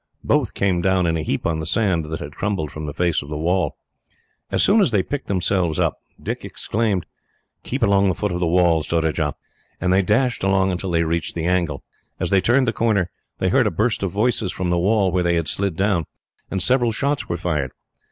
[0.23, 3.21] Both came down in a heap on the sand that had crumbled from the face
[3.21, 3.77] of the wall.
[4.49, 7.05] As soon as they picked themselves up, Dick exclaimed,
[7.61, 9.35] "Keep along the foot of the wall, Surajah,"
[9.79, 11.83] and they dashed along until they reached the angle.
[12.19, 15.21] As they turned the corner, they heard a burst of voices from the wall where
[15.21, 16.07] they had slid down,
[16.49, 17.71] and several shots were fired.